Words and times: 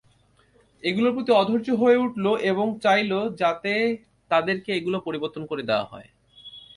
এগুলোর 0.83 1.13
প্রতি 1.13 1.31
অধৈর্য 1.33 1.67
হয়ে 1.81 1.97
উঠল 1.97 2.25
এবং 2.51 2.67
চাইল 2.83 3.11
যাতে 3.41 3.73
তাদেরকে 4.31 4.69
এগুলো 4.73 4.97
পরিবর্তন 5.07 5.43
করে 5.45 5.63
দেয়া 5.69 5.85
হয়। 5.85 6.07